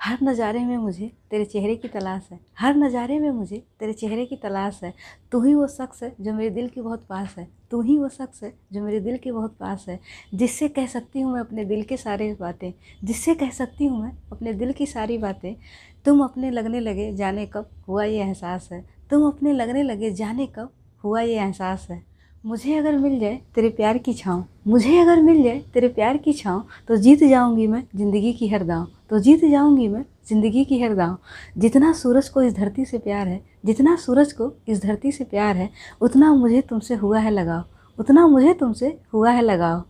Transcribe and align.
हर 0.00 0.18
नज़ारे 0.22 0.64
में 0.64 0.76
मुझे 0.76 1.10
तेरे 1.30 1.44
चेहरे 1.44 1.74
की 1.76 1.88
तलाश 1.88 2.28
है। 2.32 2.38
हर 2.58 2.76
नज़ारे 2.76 3.18
में 3.18 3.30
मुझे 3.30 3.62
तेरे 3.80 3.92
चेहरे 3.92 4.24
की 4.26 4.36
तलाश 4.36 4.80
है। 4.84 4.92
तू 5.32 5.40
ही 5.42 5.54
वो 5.54 5.66
शख्स 5.66 6.02
है 6.02 6.14
जो 6.20 6.32
मेरे 6.34 6.50
दिल 6.50 6.68
के 6.68 6.82
बहुत 6.82 7.04
पास 7.08 7.34
है। 7.38 7.46
तू 7.70 7.80
ही 7.80 7.98
वो 7.98 8.08
शख्स 8.08 8.42
है 8.42 8.52
जो 8.72 8.84
मेरे 8.84 9.00
दिल 9.00 9.16
के 9.16 9.32
बहुत 9.32 9.56
पास 9.60 9.84
है। 9.88 9.98
जिससे 10.34 10.68
कह 10.68 10.86
सकती 10.86 11.20
हूँ 11.20 11.32
मैं 11.32 11.40
अपने 11.40 11.64
दिल 11.64 11.82
के 11.82 11.96
सारे 11.96 12.32
बातें। 12.40 12.72
जिससे 13.04 13.34
कह 13.34 13.50
सकती 13.50 13.86
हूँ 13.86 14.02
मैं 14.02 14.12
अपने 14.32 14.52
दिल 14.52 14.72
की 14.72 14.86
सारी 14.86 15.18
बातें। 15.18 15.54
तुम 16.04 16.24
अपने 16.24 16.50
लगने 16.50 16.80
लगे 16.80 17.12
जाने 17.12 17.46
कब 17.46 17.70
हुआ 17.88 18.04
ये 18.04 18.20
एहसास 18.20 18.68
है। 18.72 18.84
तुम 19.10 19.26
अपने 19.26 19.52
लगने 19.52 19.82
लगे 19.82 20.10
जाने 20.10 20.46
कब 20.46 20.72
हुआ 21.04 21.20
ये 21.20 21.38
एहसास 21.38 21.86
है। 21.90 22.09
मुझे 22.44 22.76
अगर 22.76 22.96
मिल 22.98 23.18
जाए 23.20 23.40
तेरे 23.54 23.68
प्यार 23.68 23.98
की 23.98 24.12
छाँव, 24.14 24.44
मुझे 24.66 24.98
अगर 24.98 25.20
मिल 25.22 25.42
जाए 25.42 25.58
तेरे 25.74 25.88
प्यार 25.88 26.16
की 26.16 26.32
छाँव 26.32 26.62
तो 26.88 26.96
जीत 26.96 27.24
जाऊँगी 27.24 27.66
मैं 27.66 27.82
ज़िंदगी 27.96 28.32
की 28.32 28.48
हर 28.48 28.62
दाँव 28.64 28.86
तो 29.10 29.18
जीत 29.18 29.44
जाऊँगी 29.44 29.88
मैं 29.88 30.04
ज़िंदगी 30.28 30.64
की 30.64 30.80
हर 30.82 30.94
दाँव। 30.94 31.16
जितना 31.58 31.92
सूरज 31.92 32.28
को 32.28 32.42
इस 32.42 32.54
धरती 32.54 32.84
से 32.84 32.98
प्यार 32.98 33.28
है, 33.28 33.40
जितना 33.64 33.96
सूरज 33.96 34.32
को 34.32 34.52
इस 34.68 34.82
धरती 34.82 35.12
से 35.12 35.24
प्यार 35.24 35.56
है, 35.56 35.68
उतना 36.00 36.32
मुझे 36.34 36.60
तुमसे 36.60 36.94
हुआ 36.94 37.18
है 37.18 37.30
लगाव, 37.30 37.64
उतना 37.98 38.26
मुझे 38.26 38.54
तुमसे 38.54 38.96
हुआ 39.12 39.30
है 39.30 39.42
लगाव। 39.42 39.82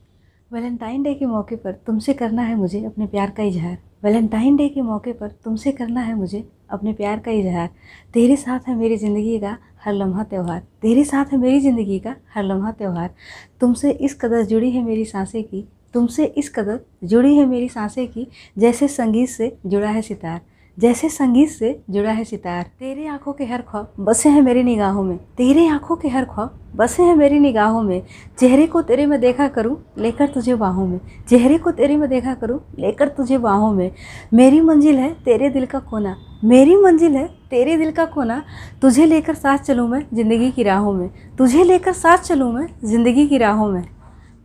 वैलेंटाइन 0.50 1.02
डे 1.02 1.12
के 1.14 1.26
मौके 1.26 1.56
पर 1.56 1.72
तुमसे 1.86 2.12
करना 2.12 2.42
है 2.42 2.54
मुझे 2.56 2.82
अपने 2.84 3.06
प्यार 3.06 3.30
का 3.30 3.42
इजहार। 3.42 3.76
वैलेंटाइन 4.04 4.56
डे 4.56 4.68
के 4.68 4.82
मौके 4.82 5.12
पर 5.12 5.28
तुमसे 5.44 5.72
करना 5.72 6.00
है 6.00 6.14
मुझे 6.14 6.42
अपने 6.70 6.92
प्यार 6.92 7.18
का 7.18 7.30
इजहार। 7.30 7.68
तेरे 8.14 8.36
साथ 8.36 8.68
है 8.68 8.74
मेरी 8.76 8.96
ज़िंदगी 8.96 9.38
का 9.38 9.56
हर 9.84 9.92
लम्हा 9.92 10.24
त्यौहार। 10.24 10.62
तेरे 10.82 11.04
साथ 11.04 11.32
है 11.32 11.38
मेरी 11.38 11.60
ज़िंदगी 11.60 11.98
का 11.98 12.14
हर 12.34 12.44
लम्हा 12.44 12.72
त्यौहार। 12.72 13.14
तुमसे 13.60 13.90
इस 13.90 14.14
कदर 14.14 14.42
जुड़ी 14.44 14.70
है 14.70 14.82
मेरी 14.84 15.04
साँसें 15.04 15.42
की। 15.44 15.64
तुमसे 15.94 16.24
इस 16.24 16.48
कदर 16.48 16.80
जुड़ी 17.04 17.34
है 17.36 17.46
मेरी 17.46 17.68
साँसें 17.68 18.06
की। 18.08 18.26
जैसे 18.58 18.88
संगीत 18.88 19.28
से 19.28 19.56
जुड़ा 19.66 19.88
है 19.88 20.02
सितार। 20.02 20.40
जैसे 20.80 21.08
संगीत 21.08 21.48
से 21.48 21.80
जुड़ा 21.90 22.10
है 22.10 22.24
सितार। 22.24 22.70
तेरे 22.78 23.06
आँखों 23.06 23.32
के 23.32 23.44
हर 23.44 23.62
ख्वाब 23.62 23.92
बसे 24.00 24.28
हैं 24.28 24.42
मेरी 24.42 24.62
निगाहों 24.62 25.02
में। 25.02 25.16
तेरे 25.36 25.66
आँखों 25.68 25.96
के 25.96 26.08
हर 26.08 26.24
ख्वाब 26.24 26.58
बसे 26.76 27.02
हैं 27.02 27.16
मेरी 27.16 27.38
निगाहों 27.38 27.82
में। 27.82 28.02
चेहरे 28.38 28.66
को 28.66 28.82
तेरे 28.82 29.06
में 29.06 29.20
देखा 29.20 29.48
करूँ, 29.48 29.76
लेकर 29.98 30.28
तुझे 30.28 30.54
बाहों 30.54 30.86
में। 30.86 31.00
चेहरे 31.28 31.58
को 31.58 31.70
तेरे 31.70 31.96
में 31.96 32.08
देखा 32.08 32.34
करूँ, 32.34 32.60
लेकर 32.78 33.08
तुझे 33.08 33.38
बाहों 33.38 33.72
में। 33.72 33.90
मेरी 34.34 34.60
मंजिल 34.60 34.96
है 34.96 35.12
तेरे 35.24 35.48
दिल 35.48 35.66
का 35.66 35.78
कोना। 35.80 36.16
मेरी 36.44 36.76
मंजिल 36.76 37.16
है 37.16 37.26
तेरे 37.50 37.76
दिल 37.76 37.90
का 37.92 38.04
कोना। 38.04 38.42
तुझे 38.82 39.06
लेकर 39.06 39.34
साथ 39.34 39.58
चलूँ 39.58 39.88
मैं 39.88 40.04
ज़िंदगी 40.14 40.50
की 40.50 40.62
राहों 40.62 40.92
में। 40.92 41.08
तुझे 41.38 41.64
लेकर 41.64 41.92
साथ 41.92 42.18
चलूँ 42.18 42.52
मैं 42.52 42.66
ज़िंदगी 42.84 43.26
की 43.28 43.38
राहों 43.38 43.68
में। 43.68 43.84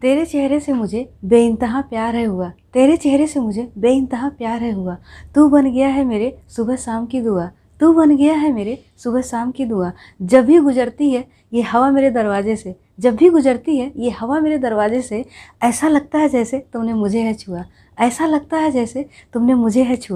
तेरे 0.01 0.25
चेहरे 0.25 0.59
से 0.59 0.73
मुझे 0.73 1.13
बेइंतहा 1.25 1.81
प्यार 1.81 2.15
है 2.15 2.25
हुआ। 2.25 2.51
तेरे 2.73 2.97
चेहरे 2.97 3.27
से 3.27 3.39
मुझे 3.39 3.71
बेइंतहा 3.77 4.29
प्यार 4.29 4.61
है 4.61 4.71
हुआ। 4.71 4.97
तू 5.35 5.49
बन 5.49 5.71
गया 5.71 5.87
है 5.87 6.03
मेरे 6.03 6.37
सुबह 6.49 6.75
शाम 6.75 7.05
की 7.05 7.21
दुआ। 7.21 7.51
तू 7.79 7.93
बन 7.93 8.15
गया 8.15 8.33
है 8.33 8.53
मेरे 8.53 8.85
सुबह 8.97 9.21
शाम 9.21 9.51
की 9.51 9.65
दुआ। 9.65 9.91
जब 10.21 10.45
भी 10.45 10.59
गुजरती 10.59 11.11
है, 11.11 11.27
ये 11.53 11.61
हवा 11.61 11.91
मेरे 11.91 12.09
दरवाजे 12.09 12.55
से। 12.55 12.75
जब 12.99 13.15
भी 13.15 13.29
गुजरती 13.29 13.77
है, 13.77 13.91
ये 13.97 14.09
हवा 14.09 14.39
मेरे 14.39 14.57
दरवाजे 14.57 15.01
से। 15.01 15.25
ऐसा 15.63 15.87
लगता 15.87 16.19
है 16.19 16.29
जैसे 16.29 16.65
तुमने 16.73 16.93
मुझे 16.93 17.19
है 17.19 17.33
छुआ। 17.33 17.65
ऐसा 17.99 18.25
लगता 18.25 18.57
है 18.57 18.71
जैसे 18.71 19.05
तुमने 19.33 19.53
मुझे 19.53 19.83
है 19.83 19.95
छुआ। 19.95 20.13